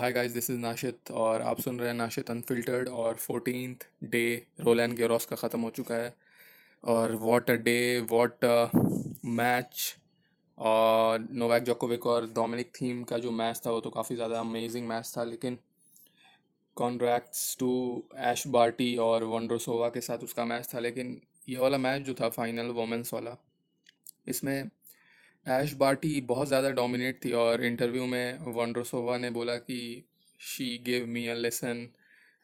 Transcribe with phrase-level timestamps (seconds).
[0.00, 4.22] Hi guys this is Nashit और आप सुन रहे हैं नाशित अनफिल्टर्ड और फोर्टीन डे
[4.60, 6.14] रोलैंड गेरोस का ख़त्म हो चुका है।
[6.84, 8.70] और what a day what a
[9.26, 9.82] match
[10.58, 14.88] और नोवैक जोकोविक और डोमिनिक थीम का जो मैच था, वो तो काफ़ी ज़्यादा अमेजिंग
[14.88, 15.58] मैच था, लेकिन
[16.76, 17.72] कॉन्ट्रैक्ट्स टू
[18.24, 22.28] एश बार्टी और वनड्रोसोवा के साथ उसका मैच था, लेकिन ये वाला मैच जो था
[22.30, 23.36] फाइनल वोमेंस वाला,
[24.28, 24.70] इसमें
[25.46, 29.78] ऐश बार्टी बहुत ज़्यादा डोमिनेट थी और इंटरव्यू में वनड्रोसोवा ने बोला कि
[30.40, 31.86] she give me a lesson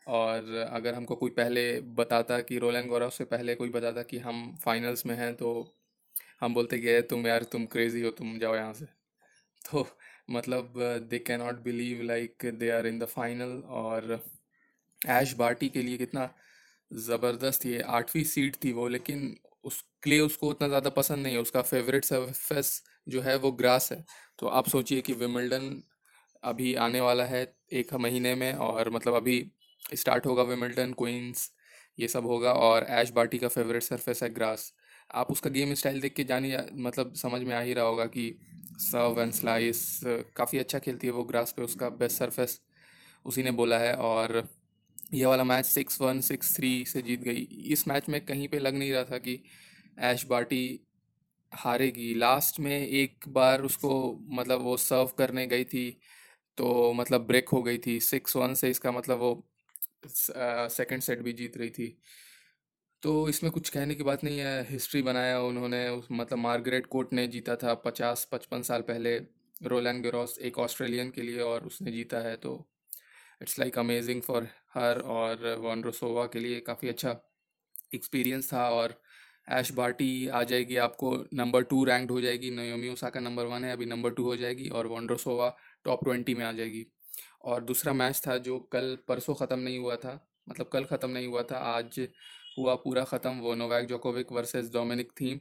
[0.06, 1.64] और अगर हमको कोई पहले
[1.96, 5.52] बताता कि रोलैंड गौरव से पहले कोई बताता कि हम फाइनल्स में हैं तो
[6.40, 8.84] हम बोलते गए तुम यार, तुम क्रेज़ी हो, तुम जाओ यहाँ से।
[9.72, 9.86] तो
[10.30, 10.74] मतलब
[11.10, 14.20] they can not believe like they are in the final और
[15.02, 16.28] ऐश बार्टी के लिए कितना
[16.90, 21.40] ज़बरदस्त ये आठवीं सीट थी वो, लेकिन उस क्ले उसको उतना ज़्यादा पसंद नहीं है,
[21.40, 24.04] उसका फेवरेट सरफेस जो है वो ग्रास है।
[24.38, 25.82] तो आप सोचिए कि विमिल्टन
[26.42, 27.42] अभी आने वाला है
[27.74, 29.38] एक महीने में और मतलब अभी
[29.94, 31.50] स्टार्ट होगा विमिल्टन क्वींस
[31.98, 34.72] ये सब होगा और ऐश बाटी का फेवरेट सरफेस है ग्रास
[35.14, 38.26] आप उसका गेम स्टाइल देख के जानी मतलब समझ में आ ही रहा होगा कि
[38.80, 40.00] सर्व एंड स्लाइस
[40.36, 42.60] काफ़ी अच्छा खेलती है वो ग्रास पे उसका बेस्ट सरफेस
[43.26, 44.42] उसी ने बोला है और
[45.06, 48.58] ये वाला match six one, six three से जीत गई। इस मैच में कहीं पे
[48.58, 49.42] लग नहीं रहा था कि
[50.00, 50.80] ऐश बाटी
[51.52, 53.90] हारेगी। लास्ट में एक बार उसको
[54.30, 55.90] मतलब वो सर्व करने गई थी
[56.58, 59.48] तो मतलब ब्रेक हो गई थी। सिक्स वन से इसका मतलब वो
[60.06, 61.96] सेकंड सेट भी जीत रही थी।
[63.02, 67.12] तो इसमें कुछ कहने की बात नहीं है। हिस्ट्री बनाया उन्होंने। उस मतलब मार्गरेट कोर्ट
[67.12, 69.16] ने जीता था पचास, पचपन साल पहले
[69.64, 72.56] रोलैंड गेरोस, एक ऑस्ट्रेलियन के लिए और उसने जीता है तो
[73.40, 77.16] it's like amazing for her और वनरोसोवा के लिए काफ़ी अच्छा
[77.94, 79.00] एक्सपीरियंस था और
[79.50, 83.72] ऐश बार्टी आ जाएगी आपको नंबर टू रैंक्ड हो जाएगी। नयोमी ओसाका नंबर वन है,
[83.72, 86.86] अभी नंबर टू हो जाएगी और वॉन्ड्रोसोवा टॉप ट्वेंटी में आ जाएगी।
[87.44, 91.26] और दूसरा मैच था जो कल परसों ख़त्म नहीं हुआ था मतलब कल ख़त्म नहीं
[91.26, 92.00] हुआ था, आज
[92.58, 95.38] हुआ पूरा ख़त्म, वो Novak Djokovic versus Dominic Thiem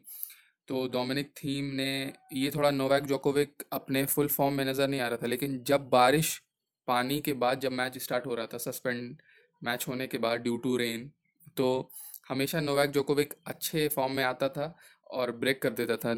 [0.68, 5.08] तो डोमिनिक थीम ने, ये थोड़ा नोवैक जोकोविक अपने फुल फॉर्म में नज़र नहीं आ
[5.08, 6.42] रहा था, लेकिन जब बारिश
[6.88, 9.18] पानी के बाद जब मैच स्टार्ट हो रहा था, सस्पेंड
[9.62, 11.12] मैच होने के बाद ड्यू टू रेन
[11.58, 11.92] तो
[12.30, 14.76] हमेशा नोवैक जोकोविक अच्छे फॉर्म में आता था
[15.10, 16.14] और ब्रेक कर देता था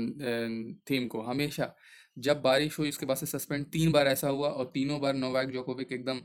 [0.90, 1.74] थीम को हमेशा।
[2.18, 5.50] जब बारिश हुई, उसके बाद से सस्पेंड तीन बार ऐसा हुआ और तीनों बार नोवैक
[5.50, 6.22] जोकोविक एकदम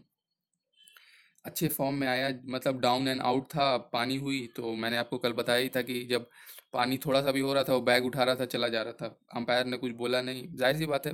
[1.45, 5.33] अच्छे फॉर्म में आया मतलब डाउन एंड आउट था, पानी हुई तो मैंने आपको कल
[5.33, 6.29] बताया ही था कि जब
[6.73, 8.93] पानी थोड़ा सा भी हो रहा था, वो बैग उठा रहा था, चला जा रहा
[8.93, 11.13] था। अंपायर ने कुछ बोला नहीं। ज़ाहिर सी बात है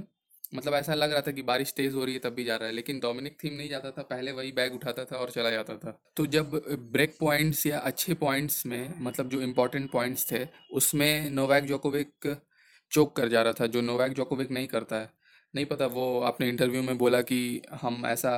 [0.53, 2.69] मतलब ऐसा लग रहा था कि बारिश तेज़ हो रही है, तब भी जा रहा
[2.69, 5.77] है, लेकिन डोमिनिक थीम नहीं जाता था। पहले वही बैग उठाता था और चला जाता
[5.77, 6.51] था। तो जब
[6.93, 12.37] ब्रेक पॉइंट्स या अच्छे पॉइंट्स में मतलब जो इम्पोर्टेंट पॉइंट्स थे, उसमें नोवैक जोकोविक
[12.93, 15.11] चोक कर जा रहा था, जो नोवैक जोकोविक नहीं करता है।
[15.55, 18.37] नहीं पता, वो अपने इंटरव्यू में बोला कि हम ऐसा,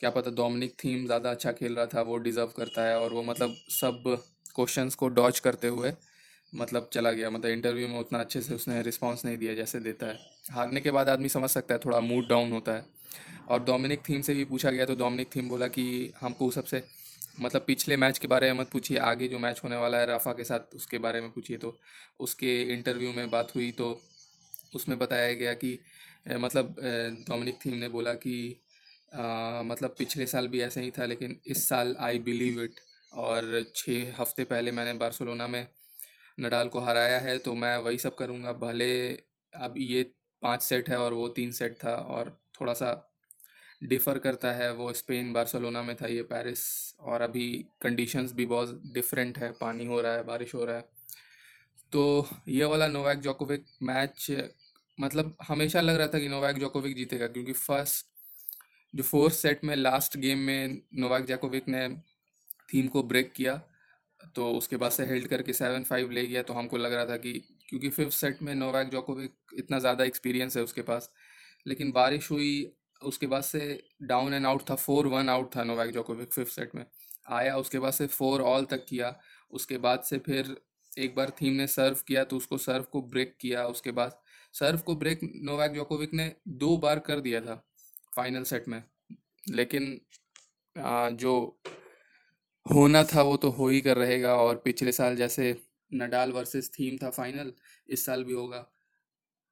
[0.00, 3.22] क्या पता डोमिनिक थीम ज़्यादा अच्छा खेल रहा था, वो डिज़र्व करता है, और वो
[3.22, 4.02] मतलब सब
[4.54, 5.92] क्वेश्चंस को डॉच करते हुए
[6.52, 10.06] मतलब चला गया मतलब इंटरव्यू में उतना अच्छे से उसने रिस्पांस नहीं दिया जैसे देता
[10.06, 10.18] है।
[10.50, 12.84] हारने के बाद आदमी समझ सकता है थोड़ा मूड डाउन होता है।
[13.48, 16.82] और डोमिनिक थीम से भी पूछा गया तो डोमिनिक थीम बोला कि हमको सबसे
[17.40, 20.32] मतलब पिछले मैच के बारे में मत पूछिए आगे जो मैच होने वाला है राफा
[20.32, 21.76] के साथ उसके बारे में पूछिए। तो
[22.20, 24.00] उसके इंटरव्यू में बात हुई तो
[24.74, 25.78] उसमें बताया गया कि
[26.28, 26.76] मतलब
[27.28, 28.34] डोमिनिक थीम ने बोला कि
[29.14, 32.80] आ, मतलब पिछले साल भी ऐसे ही था लेकिन इस साल आई बिलीव इट
[33.12, 35.66] और छः हफ़्ते पहले मैंने बार्सोलोना में
[36.40, 38.90] नडाल को हराया है तो मैं वही सब करूँगा। भले
[39.52, 40.02] अब ये
[40.42, 43.06] पाँच सेट है और वो तीन सेट था और थोड़ा सा
[43.82, 46.60] डिफ़र करता है, वो स्पेन बार्सोलोना में था ये पेरिस,
[47.00, 47.46] और अभी
[47.82, 50.84] कंडीशंस भी बहुत डिफरेंट है, पानी हो रहा है, बारिश हो रहा है।
[51.92, 54.26] तो ये वाला नोवैक जोकोविक मैच
[54.98, 58.06] मतलब हमेशा लग रहा था कि नोवैक जोकोविक जीतेगा, क्योंकि फ़र्स्ट
[58.94, 61.88] जो फोर्थ सेट में लास्ट गेम में नोवैक जोकोविक ने
[62.68, 63.60] थीम को ब्रेक किया
[64.34, 67.16] तो उसके बाद से हेल्ड करके सेवन फाइव ले गया तो हमको लग रहा था
[67.16, 67.32] कि
[67.68, 71.10] क्योंकि फिफ्थ सेट में नोवैक जोकोविक इतना ज़्यादा एक्सपीरियंस है उसके पास
[71.66, 72.50] लेकिन बारिश हुई
[73.02, 73.60] उसके बाद से
[74.02, 76.84] डाउन एंड आउट था फोर वन आउट था नोवैक जोकोविक फिफ्थ सेट में।
[77.30, 79.14] आया उसके बाद से फोर ऑल तक किया
[79.50, 80.56] उसके बाद से फिर
[80.98, 84.18] एक बार थीम ने सर्व किया तो उसको सर्व को ब्रेक किया उसके बाद
[84.54, 87.54] सर्व को ब्रेक नोवैक जोकोविक ने दो बार कर दिया था
[88.16, 88.82] फाइनल सेट में।
[89.50, 90.00] लेकिन
[90.76, 91.60] आ, जो
[92.66, 95.54] होना था वो तो हो ही कर रहेगा और पिछले साल जैसे
[95.92, 97.52] नडाल वर्सेस थीम था फाइनल,
[97.88, 98.66] इस साल भी होगा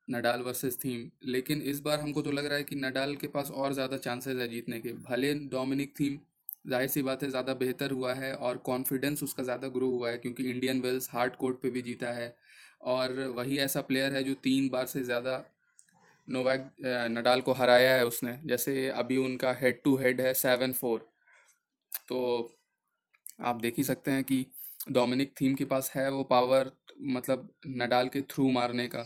[0.09, 3.51] नडाल वर्सेस थीम। लेकिन इस बार हमको तो लग रहा है कि नडाल के पास
[3.53, 6.19] और ज़्यादा चांसेस है जीतने के। भले डोमिनिक थीम,
[6.67, 10.19] ज़ाहिर सी बात है, ज़्यादा बेहतर हुआ है और कॉन्फिडेंस उसका ज़्यादा ग्रो हुआ है
[10.19, 12.35] क्योंकि इंडियन वेल्स हार्ड कोर्ट पे भी जीता है
[12.85, 15.43] और वही ऐसा प्लेयर है जो तीन बार से ज़्यादा
[16.29, 16.71] नोवैक
[17.11, 21.07] नडाल को हराया है उसने। जैसे अभी उनका हेड टू हेड है सेवन फोर
[22.09, 22.19] तो
[23.39, 24.45] आप देख ही सकते हैं कि
[24.91, 26.71] डोमिनिक थीम के पास है वो पावर
[27.01, 29.05] मतलब नडाल के थ्रू मारने का।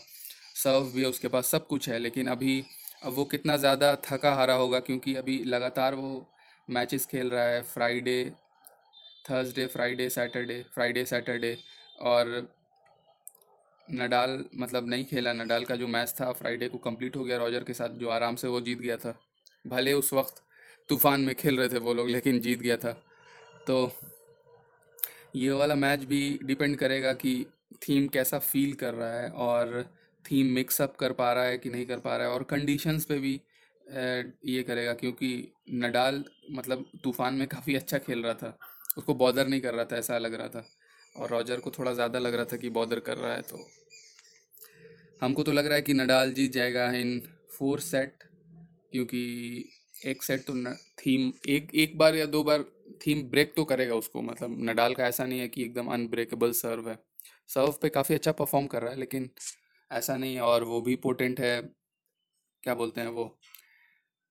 [0.55, 2.65] सर्व भी है उसके पास, सब कुछ है, लेकिन अभी
[3.05, 6.27] अब वो कितना ज़्यादा थका हारा होगा क्योंकि अभी लगातार वो
[6.69, 8.33] मैचेस खेल रहा है, Friday,
[9.31, 11.57] Thursday, Friday, Saturday Friday, Saturday,
[12.01, 12.49] और
[13.89, 17.65] नडाल मतलब नहीं खेला, नडाल का जो मैच था, फ्राइडे को कंप्लीट हो गया रॉजर
[17.65, 19.15] के साथ, जो आराम से वो जीत गया था।
[19.65, 20.43] भले उस वक्त
[20.89, 22.93] तूफ़ान में खेल रहे थे वो लोग, लेकिन जीत गया था।
[23.67, 23.87] तो
[25.37, 27.35] ये वाला मैच भी डिपेंड करेगा कि
[27.83, 29.83] थीम कैसा फील कर रहा है और
[30.25, 33.19] थीम मिक्सअप कर पा रहा है कि नहीं कर पा रहा है और कंडीशंस पे
[33.19, 33.41] भी
[34.47, 35.31] ये करेगा क्योंकि
[35.75, 38.59] नडाल मतलब तूफ़ान में काफ़ी अच्छा खेल रहा था।
[38.99, 40.65] उसको बॉदर नहीं कर रहा था ऐसा लग रहा था।
[41.17, 43.67] और रॉजर को थोड़ा ज़्यादा लग रहा था कि बॉदर कर रहा है तो।
[45.23, 47.21] हमको तो लग रहा है कि नडाल जीत जाएगा इन
[47.59, 48.25] फोर सेट
[48.93, 49.25] क्योंकि
[50.07, 52.65] एक सेट तो न, थीम एक एक बार या दो बार
[53.07, 56.89] थीम ब्रेक तो करेगा उसको मतलब नडाल का ऐसा नहीं है कि एकदम अनब्रेकेबल सर्व
[56.91, 56.99] है।
[57.49, 59.31] सर्व पे काफ़ी अच्छा परफॉर्म कर रहा है, लेकिन
[59.91, 61.61] ऐसा नहीं है और वो भी पोटेंट है,
[62.65, 63.25] क्या बोलते हैं वो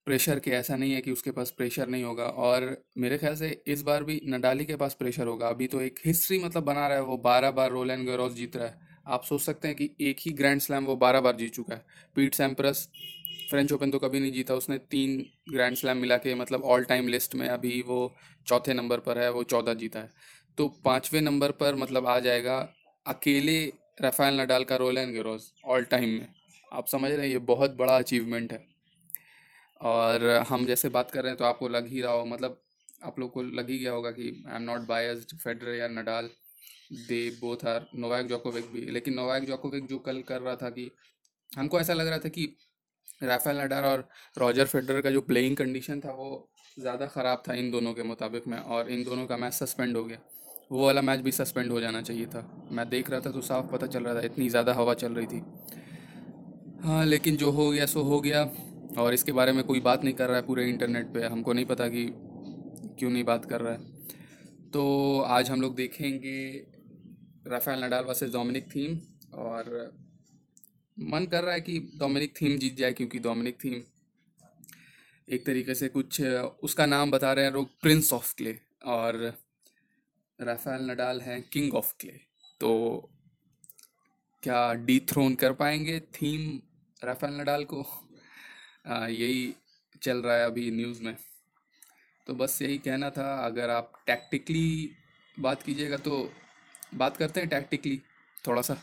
[0.07, 3.49] प्रेशर के, ऐसा नहीं है कि उसके पास प्रेशर नहीं होगा। और मेरे ख्याल से
[3.67, 6.97] इस बार भी नडाली के पास प्रेशर होगा। अभी तो एक हिस्ट्री मतलब बना रहा
[6.97, 9.89] है वो, बारह बार रोल एंड गरोज जीत रहा है। आप सोच सकते हैं कि
[10.01, 11.85] एक ही ग्रैंड स्लैम वो बारह बार जीत चुका है।
[12.15, 12.87] पीट सैम्प्रस
[13.49, 17.07] फ्रेंच ओपन तो कभी नहीं जीता, उसने तीन ग्रैंड स्लैम मिला के मतलब ऑल टाइम
[17.07, 18.15] लिस्ट में अभी वो
[18.47, 20.09] चौथे नंबर पर है, वो चौदह जीता है।
[20.57, 22.57] तो पाँचवें नंबर पर मतलब आ जाएगा
[23.05, 23.61] अकेले
[24.01, 26.27] राफेल नडाल का Roland Garros all time में।
[26.71, 28.65] आप समझ रहे हैं, ये बहुत बड़ा अचीवमेंट है।
[29.81, 32.61] और हम जैसे बात कर रहे हैं तो आपको लग ही रहा हो मतलब
[33.03, 36.29] आप लोग को लग ही गया होगा कि I am not biased Federer या Nadal
[37.07, 40.89] they both are Novak Djokovic भी। लेकिन नोवाक जोकोविक जो कल कर रहा था कि
[41.51, 42.45] हमको ऐसा लग रहा था कि
[43.23, 46.47] राफेल नडाल और रॉजर फेडरर का जो प्लेइंग कंडीशन था वो
[46.77, 50.03] ज़्यादा ख़राब था इन दोनों के मुताबिक में और इन दोनों का मैच सस्पेंड हो
[50.03, 50.17] गया।
[50.71, 53.71] वो वाला मैच भी सस्पेंड हो जाना चाहिए था। मैं देख रहा था तो साफ़
[53.71, 55.43] पता चल रहा था, इतनी ज़्यादा हवा चल रही थी।
[56.83, 58.43] हाँ लेकिन जो हो गया, सो हो गया।
[58.99, 61.65] और इसके बारे में कोई बात नहीं कर रहा है पूरे इंटरनेट पे। हमको नहीं
[61.65, 62.05] पता कि
[62.99, 64.00] क्यों नहीं बात कर रहा है।
[64.73, 66.67] तो आज हम लोग देखेंगे
[67.47, 68.99] Rafael Nadal versus Dominic Thiem
[69.33, 69.93] और
[70.99, 73.83] मन कर रहा है कि डोमिनिक थीम जीत जाए क्योंकि डोमिनिक थीम
[75.29, 76.21] एक तरीके से कुछ
[76.63, 79.37] उसका नाम बता रहे हैं लोग प्रिंस ऑफ़ क्ले और
[80.41, 82.19] राफेल नडाल हैं किंग ऑफ़ क्ले
[82.59, 82.71] तो
[84.43, 86.61] क्या डी थ्रोन कर पाएँगे थीम
[87.03, 87.85] राफेल नडाल को?
[88.87, 89.55] आ, यही
[90.01, 91.17] चल रहा है अभी न्यूज़ में।
[92.31, 94.89] तो बस यही कहना था, अगर आप टैक्टिकली
[95.37, 96.29] बात कीजिएगा तो
[96.95, 97.99] बात करते हैं टैक्टिकली
[98.47, 98.77] थोड़ा सा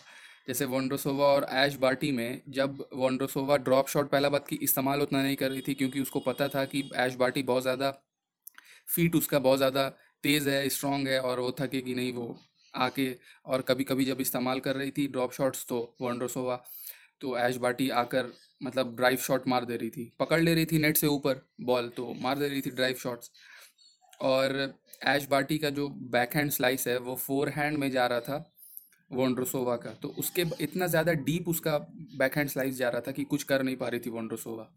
[0.48, 5.22] जैसे वॉन्ड्रोसोवा और ऐश बार्टी में जब वॉन्ड्रोसोवा ड्रॉप शॉट पहला बात की इस्तेमाल उतना
[5.22, 7.90] नहीं कर रही थी क्योंकि उसको पता था कि ऐश बार्टी बहुत ज़्यादा
[8.88, 9.88] फीट उसका बहुत ज़्यादा
[10.24, 12.28] तेज़ है स्ट्रॉन्ग है और वो थके कि नहीं वो
[12.74, 13.08] आके
[13.46, 16.62] और कभी कभी जब इस्तेमाल कर रही थी ड्रॉप शॉट्स तो वॉन्ड्रोसोवा
[17.20, 20.78] तो ऐश बाटी आकर मतलब ड्राइव शॉट मार दे रही थी। पकड़ ले रही थी
[20.78, 23.30] नेट से ऊपर बॉल तो मार दे रही थी ड्राइव शॉट्स
[24.20, 24.74] और
[25.06, 28.44] ऐश बाटी का जो बैक हैंड स्लाइस है, वो फोर हैंड में जा रहा था
[29.10, 31.76] वॉन्ड्रोसोवा का। तो उसके इतना ज़्यादा डीप उसका
[32.16, 34.68] बैक हैंड स्लाइस जा रहा था कि कुछ कर नहीं पा रही थी वॉन्ड्रोसोवा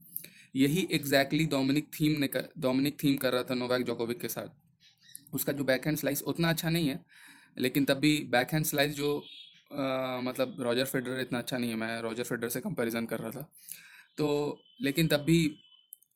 [0.55, 5.33] यही एग्जैक्टली डोमिनिक थीम ने कर डोमिनिक थीम कर रहा था नोवैक जोकोविक के साथ।
[5.33, 6.99] उसका जो बैक हैंड स्लाइस उतना अच्छा नहीं है,
[7.57, 9.23] लेकिन तब भी बैक हैंड स्लाइस जो
[9.71, 13.47] मतलब रॉजर फेडर इतना अच्छा नहीं है, मैं रॉजर फेडर से कंपैरिजन कर रहा था।
[14.17, 15.39] तो लेकिन तब भी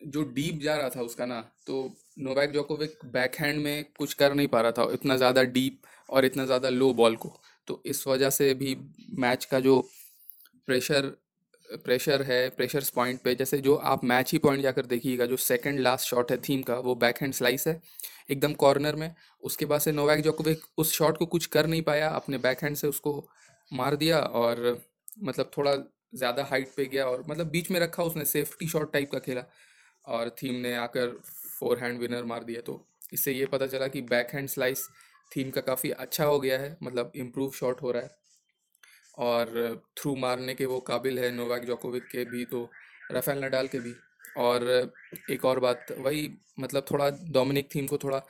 [0.06, 4.34] जो डीप जा रहा था उसका ना तो नोवैक जोकोविक बैक हैंड में कुछ कर
[4.34, 7.34] नहीं पा रहा था, इतना ज़्यादा डीप और इतना ज़्यादा लो बॉल को।
[7.68, 8.76] तो इस वजह से भी
[9.20, 9.80] मैच का जो
[10.68, 11.16] प्रेशर
[11.70, 15.80] प्रेशर है प्रेशर पॉइंट पे, जैसे जो आप मैच ही पॉइंट जाकर देखिएगा, जो सेकंड
[15.80, 17.82] लास्ट शॉट है थीम का, वो बैक हैंड स्लाइस है,
[18.32, 22.10] एकदम कॉर्नर में। उसके बाद से नोवैक जोकोविक उस शॉट को कुछ कर नहीं पाया,
[22.10, 23.14] अपने बैक हैंड से उसको
[23.72, 24.60] मार दिया और
[25.24, 25.76] मतलब थोड़ा
[26.16, 29.44] ज़्यादा हाइट पे गया और मतलब बीच में रखा उसने सेफ्टी शॉट टाइप का खेला
[30.08, 31.16] और थीम ने आकर
[31.60, 34.88] फोर हैंड विनर मार दिया। तो इससे ये पता चला कि बैक हैंड स्लाइस
[35.32, 38.10] थीम का काफ़ी अच्छा हो गया है मतलब इम्प्रूव शॉट हो रहा है।
[39.18, 42.70] और थ्रू मारने के वो काबिल है नोवाक जोकोविक के भी तो
[43.12, 43.94] राफेल नडाल के भी।
[44.38, 44.64] और
[45.32, 46.30] एक और बात, वही
[46.60, 48.22] मतलब थोड़ा डोमिनिक थीम को थोड़ा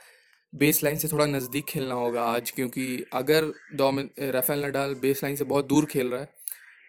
[0.56, 5.36] बेस लाइन से थोड़ा नज़दीक खेलना होगा आज क्योंकि अगर Dominic Rafael Nadal baseline
[5.36, 6.30] से बहुत दूर खेल रहा है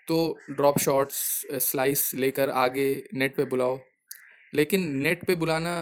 [0.09, 0.17] तो
[0.51, 1.17] ड्रॉप शॉट्स
[1.63, 3.79] स्लाइस लेकर आगे नेट पे बुलाओ।
[4.53, 5.73] लेकिन नेट पे बुलाना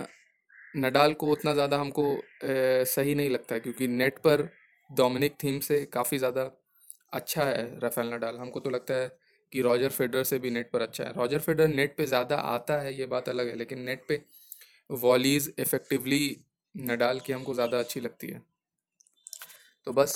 [0.77, 2.05] नडाल को उतना ज़्यादा हमको
[2.45, 4.49] ए, सही नहीं लगता क्योंकि नेट पर
[4.91, 6.51] डोमिनिक थीम से काफ़ी ज़्यादा
[7.13, 9.11] अच्छा है राफेल नडाल। हमको तो लगता है
[9.53, 12.81] कि रॉजर फेडर से भी नेट पर अच्छा है। रॉजर फेडर नेट पे ज़्यादा आता
[12.81, 14.21] है ये बात अलग है लेकिन नेट पे
[15.03, 16.25] वॉलीज इफेक्टिवली
[16.75, 18.43] नडाल की हमको ज़्यादा अच्छी लगती है।
[19.87, 20.15] तो बस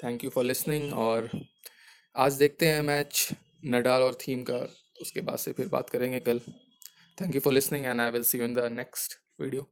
[0.00, 1.30] थैंक यू फॉर लिसनिंग और
[2.16, 3.28] आज देखते हैं मैच
[3.64, 4.58] नडाल और थीम का,
[5.02, 6.40] उसके बाद से फिर बात करेंगे कल।
[7.18, 9.68] Thank you for listening and I will see you in the next video